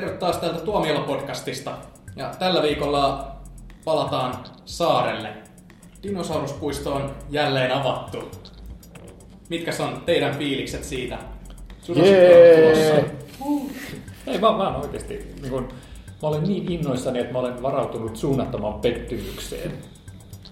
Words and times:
Tervetuloa 0.00 0.20
taas 0.20 0.36
täältä 0.36 0.64
Tuomiolla-podcastista. 0.64 1.70
Ja 2.16 2.34
tällä 2.38 2.62
viikolla 2.62 3.36
palataan 3.84 4.34
saarelle. 4.64 5.28
Dinosauruspuisto 6.02 6.94
on 6.94 7.14
jälleen 7.30 7.72
avattu. 7.72 8.30
Mitkä 9.48 9.70
on 9.80 10.02
teidän 10.06 10.38
fiilikset 10.38 10.84
siitä? 10.84 11.18
Jee! 11.94 13.14
Ei, 14.26 14.38
mä, 14.38 14.52
mä 14.52 14.68
oon 14.68 14.76
oikeasti, 14.76 15.34
niin 15.42 15.50
kun, 15.50 15.68
mä 16.22 16.28
olen 16.28 16.42
niin 16.42 16.72
innoissani, 16.72 17.18
että 17.18 17.32
mä 17.32 17.38
olen 17.38 17.62
varautunut 17.62 18.16
suunnattomaan 18.16 18.80
pettymykseen. 18.80 19.72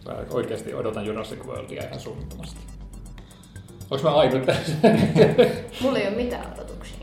Mä 0.07 0.17
oikeasti 0.31 0.75
odotan 0.75 1.07
Jurassic 1.07 1.45
Worldia 1.47 1.85
ihan 1.85 2.01
suunnattomasti. 2.01 2.61
Onko 3.91 4.11
mä 4.11 4.17
ainut 4.17 4.47
tässä? 4.47 4.73
Mulla 5.81 5.99
ei 5.99 6.09
ole 6.09 6.17
mitään 6.17 6.53
odotuksia. 6.53 6.98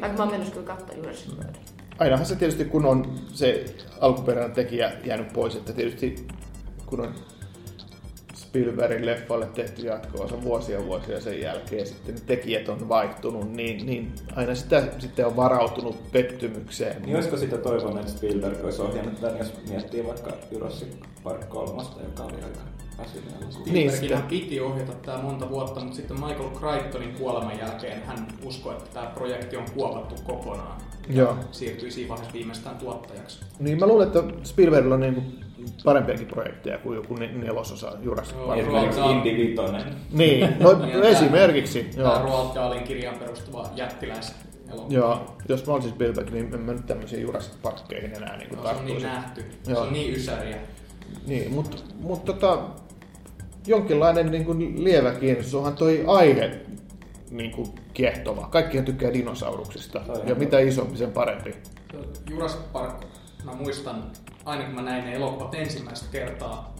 Vaikka 0.00 0.16
mä 0.16 0.22
oon 0.22 0.30
mennyt 0.32 0.50
kyllä 0.50 0.66
katsoa 0.66 0.96
Jurassic 0.96 1.28
Worldia. 1.28 1.60
Ainahan 1.98 2.26
se 2.26 2.36
tietysti, 2.36 2.64
kun 2.64 2.86
on 2.86 3.14
se 3.32 3.64
alkuperäinen 4.00 4.54
tekijä 4.54 4.92
jäänyt 5.04 5.32
pois, 5.32 5.56
että 5.56 5.72
tietysti 5.72 6.26
kun 6.86 7.00
on 7.00 7.14
Spielbergin 8.54 9.06
leffalle 9.06 9.46
tehty 9.46 9.86
jatko 9.86 10.28
vuosia 10.42 10.84
vuosia 10.84 11.20
sen 11.20 11.40
jälkeen, 11.40 11.86
sitten 11.86 12.14
ne 12.14 12.20
tekijät 12.26 12.68
on 12.68 12.88
vaihtunut, 12.88 13.52
niin, 13.52 13.86
niin 13.86 14.12
aina 14.36 14.54
sitä 14.54 14.82
sitten 14.98 15.26
on 15.26 15.36
varautunut 15.36 16.12
pettymykseen. 16.12 17.02
Niin 17.02 17.16
olisiko 17.16 17.36
sitä 17.36 17.58
toivonut, 17.58 18.00
että 18.00 18.12
Spielberg 18.12 18.64
olisi 18.64 18.82
ohjannut 18.82 19.20
tämän, 19.20 19.38
jos 19.38 19.52
miettii 19.68 20.06
vaikka 20.06 20.32
Jurassic 20.50 20.88
Park 21.24 21.48
3, 21.48 21.82
joka 22.02 22.22
oli 22.22 22.34
aika. 22.34 22.60
Niin, 23.66 23.92
sitä. 23.92 24.22
piti 24.28 24.60
ohjata 24.60 24.92
tämä 24.92 25.18
monta 25.18 25.50
vuotta, 25.50 25.80
mutta 25.80 25.96
sitten 25.96 26.20
Michael 26.20 26.50
Crichtonin 26.50 27.14
kuoleman 27.14 27.58
jälkeen 27.58 28.02
hän 28.06 28.28
uskoi, 28.44 28.74
että 28.74 28.90
tämä 28.94 29.06
projekti 29.06 29.56
on 29.56 29.66
kuopattu 29.74 30.14
kokonaan. 30.24 30.80
Joo. 31.08 31.36
Siirtyi 31.50 31.90
siinä 31.90 32.08
vaiheessa 32.08 32.34
viimeistään 32.34 32.76
tuottajaksi. 32.76 33.44
Niin 33.58 33.78
mä 33.78 33.86
luulen, 33.86 34.06
että 34.06 34.22
Spielbergilla 34.42 34.94
on 34.94 35.00
niin 35.00 35.43
parempiakin 35.84 36.26
projekteja 36.26 36.78
kuin 36.78 36.96
joku 36.96 37.14
ne- 37.14 37.32
nelososa 37.32 37.92
Jurassic. 38.02 38.36
Park. 38.46 38.60
Esimerkiksi 38.60 39.00
Indy 39.00 39.36
Vitoinen. 39.36 39.82
Niin, 40.12 40.48
no 40.60 40.72
Niin, 40.78 40.98
ja 40.98 41.02
esimerkiksi. 41.04 41.90
Tämä. 41.96 42.20
Roald 42.24 42.54
Dahlin 42.54 42.82
kirjaan 42.84 43.18
perustuva 43.18 43.68
jättiläis 43.76 44.34
elokuva. 44.72 44.94
Joo, 44.94 45.36
jos 45.48 45.66
mä 45.66 45.72
olisin 45.72 45.90
Spielberg, 45.90 46.30
niin 46.30 46.54
en 46.54 46.60
mä 46.60 46.72
nyt 46.72 46.86
tämmöisiin 46.86 47.22
Jurassic 47.22 47.54
Parkkeihin 47.62 48.16
enää 48.16 48.36
niin 48.36 48.48
kuin 48.48 48.58
No, 48.58 48.64
se 48.64 48.68
on 48.76 48.84
niin 48.86 49.02
tarttuisi. 49.02 49.06
nähty. 49.06 49.44
Se 49.62 49.70
Joo. 49.72 49.80
on 49.82 49.92
niin 49.92 50.14
ysäriä. 50.14 50.56
Niin, 51.26 51.52
mutta 51.54 51.76
mut, 52.00 52.24
tota, 52.24 52.58
jonkinlainen 53.66 54.30
niin 54.30 54.44
kuin 54.44 54.84
lievä 54.84 55.10
kiinnostus, 55.12 55.54
onhan 55.54 55.74
toi 55.74 56.04
aihe 56.06 56.60
niin 57.30 57.50
kuin 57.50 57.68
kiehtova. 57.94 58.48
Kaikkihan 58.50 58.84
tykkää 58.84 59.12
dinosauruksista, 59.12 60.00
Toi 60.00 60.22
ja 60.26 60.34
mitä 60.34 60.58
isompi, 60.58 60.96
sen 60.96 61.12
parempi. 61.12 61.54
Jurassic 62.30 62.60
Park, 62.72 63.04
mä 63.44 63.52
muistan, 63.52 64.04
aina 64.44 64.64
kun 64.64 64.74
mä 64.74 64.82
näin 64.82 65.04
ne 65.04 65.14
elokuvat 65.14 65.54
ensimmäistä 65.54 66.06
kertaa, 66.12 66.74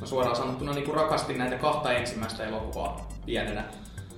mä 0.00 0.06
suoraan 0.06 0.36
sanottuna 0.36 0.72
niin 0.72 0.94
rakastin 0.94 1.38
näitä 1.38 1.58
kahta 1.58 1.92
ensimmäistä 1.92 2.44
elokuvaa 2.44 3.08
pienenä. 3.26 3.64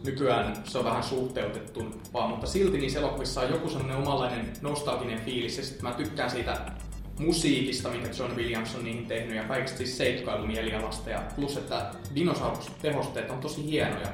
Nykyään 0.05 0.57
se 0.65 0.79
on 0.79 0.85
vähän 0.85 1.03
suhteutettu, 1.03 1.85
vaan, 2.13 2.31
mutta 2.31 2.47
silti 2.47 2.79
niissä 2.79 2.99
elokuvissa 2.99 3.41
on 3.41 3.51
joku 3.51 3.69
semmoinen 3.69 3.97
omanlainen 3.97 4.53
nostalginen 4.61 5.21
fiilis, 5.21 5.57
ja 5.57 5.65
sitten 5.65 5.89
mä 5.89 5.95
tykkään 5.95 6.31
siitä 6.31 6.61
musiikista, 7.19 7.89
minkä 7.89 8.11
John 8.19 8.37
Williams 8.37 8.75
on 8.75 8.85
niihin 8.85 9.07
tehnyt, 9.07 9.37
ja 9.37 9.45
kaikista 9.45 9.79
siis 9.79 9.99
seikkailumielialasta, 9.99 11.11
ja 11.11 11.23
plus, 11.37 11.57
että 11.57 11.91
dinosaurustehosteet 12.15 13.31
on 13.31 13.39
tosi 13.39 13.71
hienoja. 13.71 14.09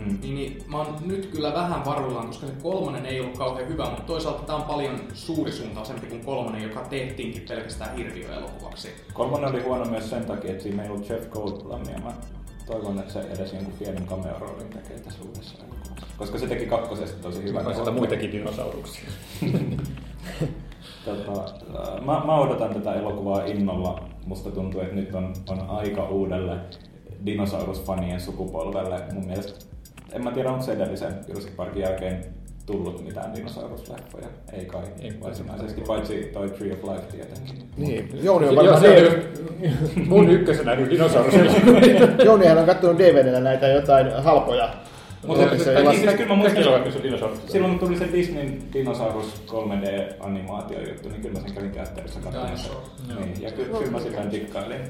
Mm. 0.00 0.18
Niin, 0.20 0.34
niin 0.34 0.64
mä 0.66 0.78
oon 0.78 0.96
nyt 1.04 1.26
kyllä 1.26 1.54
vähän 1.54 1.84
varuillaan, 1.84 2.26
koska 2.26 2.46
se 2.46 2.52
kolmonen 2.62 3.06
ei 3.06 3.20
ollut 3.20 3.38
kauhean 3.38 3.68
hyvä, 3.68 3.84
mutta 3.84 4.02
toisaalta 4.02 4.42
tää 4.42 4.56
on 4.56 4.62
paljon 4.62 5.00
suurisuuntaisempi 5.12 6.06
kuin 6.06 6.24
kolmonen, 6.24 6.62
joka 6.62 6.80
tehtiinkin 6.80 7.44
pelkästään 7.48 7.96
hirviöelokuvaksi. 7.96 8.88
Kolmonen 9.12 9.50
oli 9.50 9.62
huono 9.62 9.84
myös 9.84 10.10
sen 10.10 10.24
takia, 10.24 10.50
että 10.50 10.62
siinä 10.62 10.82
ei 10.82 10.90
ollut 10.90 11.08
Jeff 11.08 11.30
Goldblum, 11.30 11.82
ja 11.92 11.98
mä 11.98 12.12
toivon, 12.66 12.98
että 12.98 13.12
se 13.12 13.20
edes 13.20 13.52
jonkun 13.52 13.74
pienen 13.78 14.06
cameo-roolin 14.06 14.68
tekee 14.68 14.98
tässä 14.98 15.24
uudessa 15.24 15.58
elokuvassa. 15.58 16.06
Koska 16.18 16.38
se 16.38 16.46
teki 16.46 16.66
kakkosesta 16.66 17.22
tosi 17.22 17.42
hyvän. 17.42 17.74
Sieltä 17.74 17.90
muitakin 17.90 18.32
dinosauruksia. 18.32 19.08
Tota, 21.04 21.32
äh, 21.42 22.04
mä, 22.04 22.22
mä 22.24 22.36
odotan 22.36 22.74
tätä 22.74 22.94
elokuvaa 22.94 23.44
innolla. 23.44 24.08
Musta 24.26 24.50
tuntuu, 24.50 24.80
että 24.80 24.94
nyt 24.94 25.14
on, 25.14 25.34
on 25.48 25.70
aika 25.70 26.08
uudelle 26.08 26.56
dinosaurusfanien 27.26 28.20
sukupolvelle. 28.20 29.02
Mun 29.12 29.26
mielestä, 29.26 29.64
en 30.14 30.24
mä 30.24 30.30
tiedä, 30.32 30.50
onko 30.50 30.64
se 30.64 30.72
edellisen 30.72 31.12
Jurassic 31.28 31.56
Parkin 31.56 31.82
jälkeen 31.82 32.24
tullut 32.66 33.04
mitään 33.04 33.34
dinosaurusleffoja. 33.34 34.26
Ei 34.52 34.64
kai 34.64 34.82
Ei. 35.00 35.12
varsinaisesti, 35.20 35.80
paitsi 35.80 36.30
toi 36.32 36.50
Tree 36.50 36.72
of 36.72 36.84
Life 36.84 37.06
tietenkin. 37.12 37.68
Niin, 37.76 38.10
Jouni 38.22 38.48
on 38.48 38.54
Joo, 38.54 38.62
varmaan 38.64 38.80
se 38.80 38.98
just 39.00 39.16
mun 40.08 40.28
ykkösenä 40.30 40.74
nyt 40.74 40.90
dinosaurus. 40.90 41.34
Jounihan 42.24 42.58
on 42.58 42.66
katsonut 42.66 42.98
DVDllä 42.98 43.40
näitä 43.40 43.68
jotain 43.68 44.12
halpoja. 44.22 44.74
Mutta 45.26 45.58
se 45.58 45.74
vasta- 45.84 46.00
siis 46.00 46.12
kyllä 46.14 46.28
mä 46.28 46.34
muistan, 46.34 46.64
Kaikki 46.64 46.96
on 46.96 47.02
dinosaurus. 47.02 47.38
silloin 47.46 47.78
kun 47.78 47.88
tuli 47.88 47.98
se 47.98 48.08
Disneyn 48.12 48.58
dinosaurus 48.72 49.42
3D-animaatio-juttu, 49.46 51.08
niin 51.08 51.20
kyllä 51.22 51.40
mä 51.40 51.46
sen 51.46 51.54
kävin 51.54 51.70
teatterissa 51.70 52.20
katsomassa. 52.20 52.72
Niin, 53.18 53.42
ja 53.42 53.50
kyllä, 53.50 53.78
kyllä 53.78 53.90
mä 53.90 54.00
sitä 54.00 54.22
dikkailin. 54.32 54.80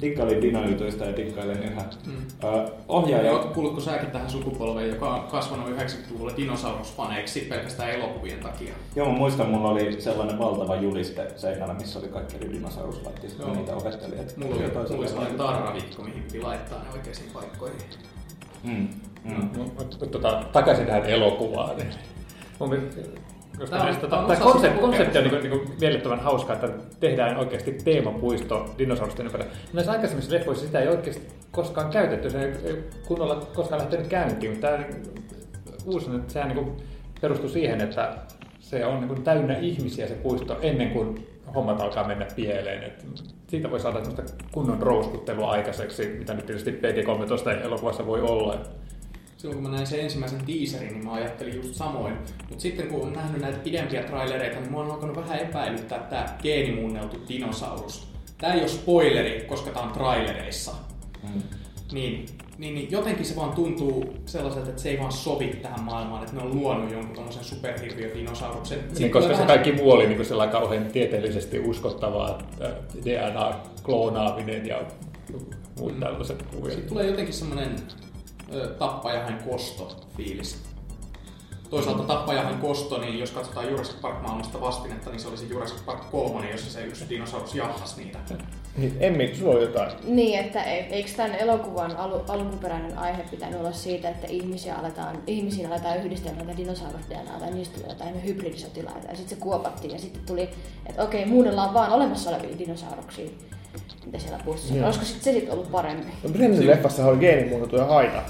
Dikkailin 0.00 0.42
dinojutuista 0.42 1.04
ja 1.04 1.16
dikkailen 1.16 1.62
yhä. 1.62 1.82
Mm. 2.06 2.12
Ja 2.42 2.68
ohjaaja... 2.88 3.32
oot 3.32 3.44
kuulutko 3.54 3.80
säkin 3.80 4.10
tähän 4.10 4.30
sukupolveen, 4.30 4.88
joka 4.88 5.14
on 5.14 5.20
kasvanut 5.22 5.68
90-luvulla 5.68 6.36
dinosaurusfaneiksi 6.36 7.40
pelkästään 7.40 7.90
elokuvien 7.90 8.40
takia? 8.40 8.74
Joo, 8.96 9.12
mä 9.12 9.18
muistan, 9.18 9.48
mulla 9.48 9.70
oli 9.70 10.00
sellainen 10.00 10.38
valtava 10.38 10.76
juliste 10.76 11.32
seinällä, 11.36 11.74
missä 11.74 11.98
oli 11.98 12.08
kaikki 12.08 12.36
eri 12.36 12.52
dinosauruslait, 12.52 13.22
ja 13.22 13.28
sitten 13.28 13.52
niitä 13.52 13.76
opettelin. 13.76 14.18
Että 14.18 14.34
Mulla 14.40 14.54
oli, 14.54 14.64
jotain 14.64 14.86
mulla 14.86 14.98
oli 15.00 15.08
sellainen 15.08 15.38
tarravikko, 15.38 16.02
mihin 16.02 16.22
piti 16.22 16.40
laittaa 16.40 16.82
ne 16.82 16.90
oikeisiin 16.92 17.30
paikkoihin. 17.34 17.78
Mm, 18.64 18.88
mm. 19.24 19.48
No, 19.56 19.64
mutta 19.78 20.06
tota, 20.06 20.42
takaisin 20.52 20.86
tähän 20.86 21.06
elokuvaan. 21.06 21.76
niin 21.76 21.88
Mun 22.58 22.68
mielestä, 22.68 23.00
koska 23.58 23.76
on- 23.76 23.88
on 23.88 23.96
tämä 24.10 24.22
osa 24.22 24.44
konsepti, 24.80 25.18
on 25.18 25.24
niin, 25.24 25.50
niin 25.50 25.72
miellyttävän 25.80 26.20
hauskaa, 26.20 26.54
että 26.54 26.68
tehdään 27.00 27.36
oikeasti 27.36 27.72
teemapuisto 27.84 28.74
dinosaurusten 28.78 29.26
ympärillä. 29.26 29.50
Näissä 29.72 29.92
aikaisemmissa 29.92 30.34
leffoissa 30.34 30.66
sitä 30.66 30.80
ei 30.80 30.88
oikeasti 30.88 31.28
koskaan 31.50 31.90
käytetty, 31.90 32.30
se 32.30 32.44
ei 32.64 32.84
kunnolla 33.06 33.34
koskaan 33.54 33.80
lähtenyt 33.80 34.06
käyntiin, 34.06 34.52
mutta 34.52 34.66
tämä 34.66 34.84
uusi, 35.86 36.10
että 36.16 36.32
sehän 36.32 36.48
niin 36.48 36.76
perustuu 37.20 37.48
siihen, 37.48 37.80
että 37.80 38.14
se 38.60 38.86
on 38.86 39.00
niin 39.00 39.08
kuin 39.08 39.22
täynnä 39.22 39.56
ihmisiä 39.56 40.08
se 40.08 40.14
puisto 40.14 40.58
ennen 40.62 40.90
kuin 40.90 41.26
hommat 41.54 41.80
alkaa 41.80 42.06
mennä 42.06 42.26
pieleen. 42.36 42.82
Et 42.82 43.06
siitä 43.46 43.70
voi 43.70 43.80
saada 43.80 44.00
kunnon 44.52 44.82
rouskuttelua 44.82 45.50
aikaiseksi, 45.50 46.16
mitä 46.18 46.34
nyt 46.34 46.46
tietysti 46.46 46.70
PG-13 46.70 47.64
elokuvassa 47.64 48.06
voi 48.06 48.20
olla. 48.20 48.58
Silloin 49.38 49.62
kun 49.62 49.70
mä 49.70 49.76
näin 49.76 49.86
sen 49.86 50.00
ensimmäisen 50.00 50.40
teaserin, 50.46 50.92
niin 50.92 51.04
mä 51.04 51.12
ajattelin 51.12 51.56
just 51.56 51.74
samoin. 51.74 52.14
Mutta 52.48 52.62
sitten 52.62 52.88
kun 52.88 53.02
on 53.02 53.12
nähnyt 53.12 53.40
näitä 53.40 53.58
pidempiä 53.58 54.02
trailereita, 54.02 54.60
niin 54.60 54.70
mua 54.70 54.84
on 54.84 54.90
alkanut 54.90 55.16
vähän 55.16 55.38
epäilyttää 55.38 55.98
tämä 55.98 56.36
geenimuunneltu 56.42 57.16
dinosaurus. 57.28 58.08
Tää 58.38 58.52
ei 58.52 58.60
ole 58.60 58.68
spoileri, 58.68 59.44
koska 59.48 59.70
tää 59.70 59.82
on 59.82 59.92
trailereissa. 59.92 60.72
Mm. 61.22 61.42
Niin, 61.92 62.26
niin, 62.58 62.74
niin 62.74 62.90
jotenkin 62.90 63.26
se 63.26 63.36
vaan 63.36 63.52
tuntuu 63.52 64.14
sellaiselta, 64.26 64.68
että 64.68 64.82
se 64.82 64.88
ei 64.88 64.98
vaan 64.98 65.12
sovi 65.12 65.46
tähän 65.46 65.82
maailmaan, 65.82 66.22
että 66.22 66.36
ne 66.36 66.42
on 66.42 66.56
luonut 66.56 66.92
jonkun 66.92 67.14
tommosen 67.14 67.44
superhirviödinosauruksen. 67.44 68.78
Niin, 68.98 69.10
koska 69.10 69.36
se 69.36 69.42
kaikki 69.42 69.72
muu 69.72 69.90
oli 69.90 70.06
niin 70.06 70.16
kuin 70.16 70.50
kauhean 70.50 70.86
tieteellisesti 70.86 71.58
uskottavaa, 71.58 72.42
DNA-kloonaaminen 73.04 74.66
ja 74.66 74.82
muut 75.78 76.00
tällaiset 76.00 76.42
kuvia. 76.42 76.74
Siitä 76.74 76.88
tulee 76.88 77.06
jotenkin 77.06 77.34
semmoinen 77.34 77.76
ö, 78.54 78.68
tappajahan 78.74 79.38
kosto 79.48 79.96
fiilis. 80.16 80.58
Toisaalta 81.70 82.02
tappajahan 82.02 82.58
kosto, 82.60 83.00
niin 83.00 83.18
jos 83.18 83.30
katsotaan 83.30 83.70
Jurassic 83.70 84.00
Park 84.00 84.22
maailmasta 84.22 84.60
vastinetta, 84.60 85.10
niin 85.10 85.20
se 85.20 85.28
olisi 85.28 85.48
Jurassic 85.50 85.84
Park 85.84 86.10
3, 86.10 86.50
jossa 86.50 86.70
se 86.72 86.84
yksi 86.84 87.04
dinosaurus 87.08 87.54
jahtas 87.54 87.96
niitä. 87.96 88.18
Niin, 88.76 88.96
Emmi, 89.00 89.34
sulla 89.34 89.54
on 89.54 89.60
jotain. 89.62 89.90
Niin, 90.04 90.38
että 90.38 90.62
ei- 90.62 90.80
eikö 90.90 91.10
tämän 91.16 91.34
elokuvan 91.34 91.96
alu, 91.96 92.22
alkuperäinen 92.28 92.98
aihe 92.98 93.22
pitänyt 93.30 93.60
olla 93.60 93.72
siitä, 93.72 94.08
että 94.08 94.26
ihmisiä 94.26 94.74
aletaan, 94.76 95.22
ihmisiin 95.26 95.66
aletaan 95.66 95.96
yhdistellä 95.98 96.36
näitä 96.44 96.62
dinosaurus-DNAta 96.62 97.44
ja 97.46 97.54
niistä 97.54 97.74
tulee 97.76 97.88
jotain 97.88 98.24
hybridisotilaita. 98.24 99.08
Ja 99.10 99.16
sitten 99.16 99.38
se 99.38 99.42
kuopattiin 99.42 99.92
ja 99.92 99.98
sitten 99.98 100.22
tuli, 100.26 100.50
että 100.86 101.02
okei, 101.02 101.26
muunnellaan 101.26 101.74
vaan 101.74 101.92
olemassa 101.92 102.30
olevia 102.30 102.58
dinosauruksia, 102.58 103.30
mitä 104.08 104.18
siellä 104.18 104.38
puistossa 104.44 104.74
on. 104.74 104.84
Olisiko 104.84 105.04
sitten 105.04 105.24
se 105.24 105.32
sitten 105.32 105.54
ollut 105.54 105.70
parempi? 105.72 106.06
No 106.22 106.30
Brennan 106.30 106.66
leffassa 106.66 107.06
oli 107.06 107.16
geenimuunneltuja 107.18 107.84
haita. 107.84 108.22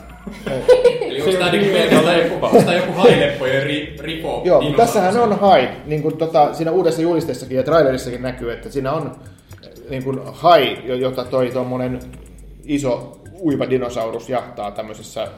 Eli 1.00 1.20
onko 1.22 1.32
tämä 1.38 1.50
niinku 1.52 1.72
pelkästään 1.72 2.18
joku, 2.18 2.46
onko 2.46 2.62
tää 2.62 2.74
joku 2.74 2.92
haileppojen 2.92 3.62
ri, 3.62 3.96
ripo 4.00 4.42
Joo, 4.44 4.60
mutta 4.62 4.76
tässähän 4.82 5.16
on 5.16 5.38
hai, 5.38 5.68
niin 5.86 6.02
kuin 6.02 6.16
tota, 6.16 6.54
siinä 6.54 6.70
uudessa 6.70 7.02
julisteessakin 7.02 7.56
ja 7.56 7.62
trailerissakin 7.62 8.22
näkyy, 8.22 8.52
että 8.52 8.70
siinä 8.70 8.92
on 8.92 9.16
niin 9.90 10.04
kuin 10.04 10.20
hai, 10.32 10.78
jo- 10.84 10.94
jota 10.94 11.24
toi 11.24 11.50
tuommoinen 11.50 12.00
iso 12.64 13.20
uiva 13.40 13.70
dinosaurus 13.70 14.28
jahtaa 14.28 14.70
tämmöisessä 14.70 15.28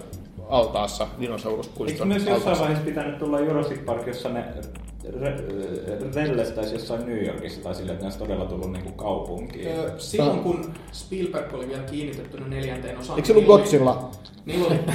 altaassa, 0.49 1.05
Eikö 1.05 1.21
dinosauruspuiston 1.21 2.09
myös 2.09 2.17
jossain 2.17 2.37
altaassa. 2.37 2.61
vaiheessa 2.65 2.85
pitänyt 2.85 3.19
tulla 3.19 3.41
Jurassic 3.41 3.85
Park, 3.85 4.07
jossa 4.07 4.29
ne 4.29 4.45
rellestäisi 6.15 6.75
jossain 6.75 7.07
New 7.07 7.27
Yorkissa 7.27 7.63
tai 7.63 7.75
sille, 7.75 7.93
että 7.93 8.03
ne 8.05 8.07
olisi 8.07 8.19
todella 8.19 8.45
tullut 8.45 8.73
niinku 8.73 8.93
kaupunkiin. 8.93 9.67
Öö, 9.69 9.99
Silloin 9.99 10.41
kun 10.41 10.75
Spielberg 10.93 11.55
oli 11.55 11.69
vielä 11.69 11.83
kiinnitettynä 11.83 12.49
neljänteen 12.49 12.99
osaan... 12.99 13.19
Eikö 13.19 13.27
se 13.27 13.33
ollut 13.33 13.49
oli- 13.49 13.59
Godzilla? 13.59 14.11
Niillä 14.45 14.67
oli... 14.67 14.79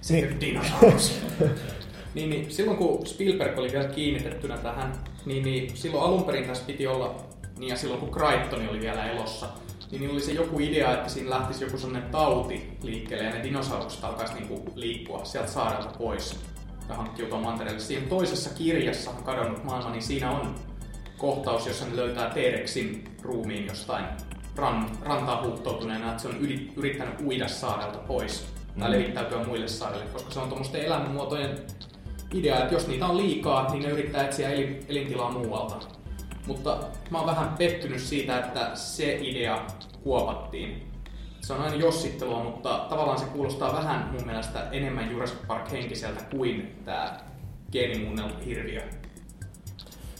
Se 0.00 0.28
dinosaurus. 0.40 1.20
niin, 2.14 2.30
niin, 2.30 2.50
silloin 2.52 2.76
kun 2.76 3.06
Spielberg 3.06 3.58
oli 3.58 3.72
vielä 3.72 3.88
kiinnitettynä 3.88 4.58
tähän, 4.58 4.92
niin, 5.26 5.44
niin 5.44 5.76
silloin 5.76 6.04
alun 6.04 6.24
perin 6.24 6.44
tässä 6.46 6.64
piti 6.66 6.86
olla, 6.86 7.16
niin 7.58 7.68
ja 7.68 7.76
silloin 7.76 8.00
kun 8.00 8.10
Crichton 8.10 8.68
oli 8.68 8.80
vielä 8.80 9.10
elossa, 9.10 9.46
niin 9.90 10.00
niillä 10.00 10.12
oli 10.12 10.22
se 10.22 10.32
joku 10.32 10.58
idea, 10.60 10.94
että 10.94 11.08
siinä 11.08 11.30
lähtisi 11.30 11.64
joku 11.64 11.78
sellainen 11.78 12.10
tauti 12.10 12.70
liikkeelle 12.82 13.24
ja 13.24 13.30
ne 13.34 13.42
dinosaurukset 13.42 14.04
alkaisi 14.04 14.34
niinku 14.34 14.62
liikkua 14.74 15.24
sieltä 15.24 15.50
saarelta 15.50 15.98
pois 15.98 16.36
ja 16.88 16.94
hankkiutua 16.94 17.40
mantereelle. 17.40 17.80
Siinä 17.80 18.06
toisessa 18.08 18.50
kirjassa 18.50 19.10
Kadonnut 19.24 19.64
maailma, 19.64 19.90
niin 19.90 20.02
siinä 20.02 20.30
on 20.30 20.54
kohtaus, 21.18 21.66
jossa 21.66 21.86
ne 21.86 21.96
löytää 21.96 22.30
T-Rexin 22.30 23.04
ruumiin 23.22 23.66
jostain 23.66 24.04
ran, 24.56 24.90
rantaa 25.02 25.42
huuhtoutuneena, 25.42 26.10
että 26.10 26.22
se 26.22 26.28
on 26.28 26.36
yli, 26.36 26.72
yrittänyt 26.76 27.20
uida 27.20 27.48
saarelta 27.48 27.98
pois 27.98 28.46
tai 28.78 28.88
Mm. 28.88 28.92
levittäytyä 28.94 29.44
muille 29.44 29.68
saarille, 29.68 30.04
koska 30.12 30.30
se 30.30 30.40
on 30.40 30.48
tuommoisten 30.48 30.84
elämänmuotojen 30.84 31.58
idea, 32.34 32.58
että 32.62 32.74
jos 32.74 32.88
niitä 32.88 33.06
on 33.06 33.16
liikaa, 33.16 33.70
niin 33.70 33.82
ne 33.82 33.88
yrittää 33.88 34.24
etsiä 34.24 34.50
elin, 34.50 34.84
elintilaa 34.88 35.30
muualta. 35.30 35.76
Mutta 36.46 36.78
mä 37.10 37.18
oon 37.18 37.26
vähän 37.26 37.54
pettynyt 37.58 38.00
siitä, 38.00 38.38
että 38.38 38.70
se 38.74 39.18
idea 39.20 39.66
kuopattiin. 40.02 40.86
Se 41.46 41.52
on 41.52 41.60
aina 41.60 41.76
jossittelua, 41.76 42.44
mutta 42.44 42.86
tavallaan 42.88 43.18
se 43.18 43.24
kuulostaa 43.24 43.76
vähän 43.76 44.10
mun 44.12 44.26
mielestä 44.26 44.68
enemmän 44.72 45.10
Jurassic 45.10 45.46
Park 45.46 45.70
henkiseltä 45.70 46.24
kuin 46.30 46.76
tämä 46.84 47.16
geenimuunneltu 47.72 48.34
hirviö. 48.44 48.82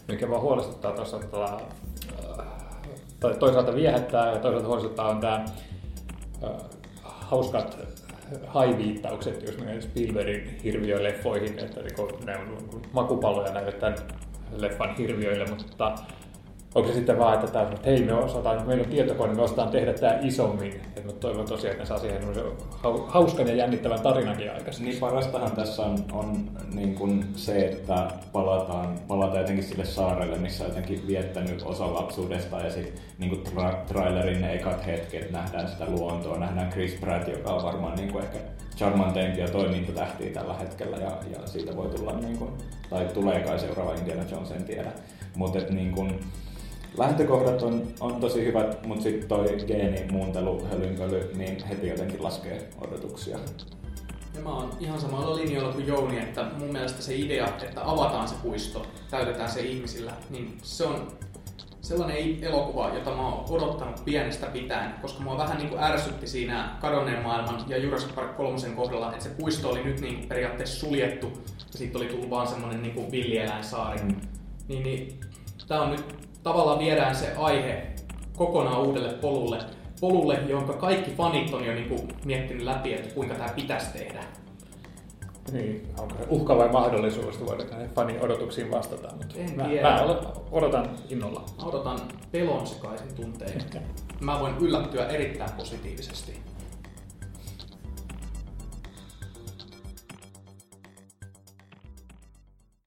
Mikä 0.08 0.31
vaan 0.31 0.43
huolestuttaa 0.43 0.93
tuossa, 0.93 1.17
äh, 1.17 2.46
tai 3.20 3.34
toisaalta 3.34 3.75
viehättää 3.75 4.32
ja 4.32 4.38
toisaalta 4.38 4.69
huolestuttaa 4.69 5.08
on 5.08 5.20
tämä 5.20 5.34
äh, 5.34 6.50
hauskat 7.02 7.78
haiviittaukset, 8.46 9.43
jos 9.43 9.58
menee 9.58 9.81
Spielbergin 9.81 10.61
hirviöleffoihin, 10.64 11.58
että 11.58 11.81
niinku 11.81 12.08
ne 12.25 12.38
on 12.38 12.49
niinku 12.49 12.82
makupalloja 12.93 13.52
näille 13.52 13.73
tämän 13.73 13.99
leffan 14.56 14.96
hirviöille, 14.96 15.46
mutta 15.46 15.94
onko 16.76 16.88
se 16.88 16.94
sitten 16.94 17.19
vaan, 17.19 17.34
että, 17.34 17.46
tämä, 17.46 17.64
että 17.64 17.90
hei, 17.90 18.02
me 18.02 18.12
osataan, 18.12 18.67
meillä 18.67 18.84
on 18.84 18.90
tietokone, 18.90 19.34
me 19.34 19.43
osataan 19.43 19.69
tehdä 19.69 19.93
tämä 19.93 20.19
isommin. 20.23 20.81
Et 20.96 21.05
mä 21.05 21.12
toivon 21.12 21.46
tosiaan, 21.46 21.73
että 21.73 21.82
ne 21.82 21.87
saa 21.87 21.99
siihen 21.99 22.23
hauskan 23.06 23.49
ja 23.49 23.55
jännittävän 23.55 24.00
tarinankin 24.00 24.52
aikaisemmin. 24.52 24.90
Niin 24.90 25.00
parastahan 25.00 25.50
tässä 25.50 25.82
on, 25.82 25.99
on 26.12 26.50
niin 26.75 26.94
kuin 26.94 27.25
se, 27.37 27.67
että 27.67 28.08
palataan, 28.32 28.99
palataan 29.08 29.40
jotenkin 29.40 29.64
sille 29.64 29.84
saarelle, 29.84 30.38
missä 30.38 30.64
on 30.64 30.70
jotenkin 30.70 31.06
viettänyt 31.06 31.62
osa 31.64 31.94
lapsuudesta 31.94 32.61
ja 32.61 32.70
sitten 32.70 33.02
niin 33.19 33.31
kuin 33.31 33.43
tra- 33.46 33.87
trailerin 33.87 34.40
ne 34.40 34.55
ekat 34.55 34.87
hetket, 34.87 35.31
nähdään 35.31 35.69
sitä 35.69 35.84
luontoa, 35.88 36.38
nähdään 36.38 36.70
Chris 36.70 36.94
Pratt, 37.00 37.28
joka 37.28 37.50
on 37.50 37.62
varmaan 37.62 37.96
niin 37.96 38.12
kuin 38.12 38.25
ehkä 38.25 38.38
charmanteimpia 38.76 39.49
toimintatähtiä 39.49 40.31
tällä 40.31 40.55
hetkellä 40.55 40.96
ja, 40.96 41.11
ja 41.32 41.46
siitä 41.46 41.76
voi 41.76 41.88
tulla, 41.88 42.12
niin 42.12 42.38
kuin, 42.38 42.50
tai 42.90 43.06
tulee 43.14 43.40
kai 43.40 43.58
seuraava 43.58 43.94
Indiana 43.94 44.25
Jones, 44.31 44.50
en 44.50 44.64
tiedä. 44.64 44.93
Mutta 45.37 45.58
niin 45.58 45.93
kuin, 45.93 46.20
lähtökohdat 46.99 47.63
on, 47.63 47.87
on 48.01 48.21
tosi 48.21 48.45
hyvät, 48.45 48.87
mutta 48.87 49.03
sitten 49.03 49.29
toi 49.29 49.57
geenimuuntelu, 49.67 50.67
hölynpöly, 50.71 51.31
niin 51.35 51.65
heti 51.65 51.89
jotenkin 51.89 52.23
laskee 52.23 52.69
odotuksia. 52.81 53.39
Ja 54.35 54.43
mä 54.43 54.55
oon 54.55 54.71
ihan 54.81 55.01
samalla 55.01 55.37
linjoilla 55.37 55.73
kuin 55.73 55.87
Jouni, 55.87 56.19
että 56.19 56.47
mun 56.59 56.73
mielestä 56.73 57.03
se 57.03 57.17
idea, 57.17 57.49
että 57.63 57.91
avataan 57.91 58.29
se 58.29 58.35
puisto, 58.43 58.87
täytetään 59.11 59.51
se 59.51 59.61
ihmisillä, 59.61 60.13
niin 60.31 60.59
se 60.63 60.85
on 60.85 61.09
sellainen 61.87 62.45
elokuva, 62.45 62.91
jota 62.95 63.11
mä 63.11 63.29
oon 63.29 63.45
odottanut 63.51 64.05
pienestä 64.05 64.47
pitäen, 64.47 64.95
koska 65.03 65.23
mua 65.23 65.39
vähän 65.39 65.57
niin 65.57 65.69
kuin 65.69 65.83
ärsytti 65.83 66.27
siinä 66.27 66.77
Kadonneen 66.81 67.23
maailman 67.23 67.65
ja 67.69 67.79
Jurassic 67.79 68.15
Park 68.15 68.37
3 68.37 68.59
kohdalla, 68.77 69.13
että 69.13 69.25
se 69.25 69.31
puisto 69.31 69.71
oli 69.71 69.85
nyt 69.85 70.01
niin 70.01 70.17
kuin 70.17 70.29
periaatteessa 70.29 70.81
suljettu 70.81 71.33
ja 71.73 71.79
sitten 71.79 72.01
oli 72.01 72.09
tullut 72.09 72.31
vaan 72.31 72.47
semmonen 72.47 72.83
niin 72.83 73.13
villieläinsaari. 73.13 74.01
Mm. 74.03 74.21
Niin, 74.69 74.83
niin 74.83 75.21
tää 75.69 75.83
on 75.83 75.91
nyt 75.91 76.05
tavallaan 76.47 76.79
viedään 76.79 77.15
se 77.15 77.33
aihe 77.37 77.87
kokonaan 78.37 78.83
uudelle 78.83 79.13
polulle, 79.13 79.59
polulle, 80.01 80.41
jonka 80.49 80.73
kaikki 80.73 81.11
fanit 81.11 81.55
on 81.55 81.65
jo 81.65 81.73
niin 81.73 81.89
kuin 81.89 82.09
miettinyt 82.25 82.63
läpi, 82.63 82.95
että 82.95 83.15
kuinka 83.15 83.35
tämä 83.35 83.49
pitäisi 83.49 83.93
tehdä. 83.93 84.25
Niin, 85.53 85.89
onko 85.99 86.15
se 86.17 86.27
uhka 86.29 86.57
vai 86.57 86.69
mahdollisuus, 86.69 87.47
voida 87.47 87.65
näihin 87.65 87.91
fanin 87.91 88.21
odotuksiin 88.21 88.71
vastata. 88.71 89.09
Mutta 89.17 89.35
En 89.39 89.57
mä, 89.57 89.65
tiedä. 89.65 89.91
mä 89.91 90.05
odotan 90.53 90.91
innolla. 91.11 91.45
Mä 91.63 91.69
odotan 91.69 91.99
pelon 92.33 92.67
sekaisin 92.67 93.15
tunteen. 93.15 93.63
Mä 94.21 94.41
voin 94.41 94.55
yllättyä 94.61 95.07
erittäin 95.07 95.53
positiivisesti. 95.53 96.41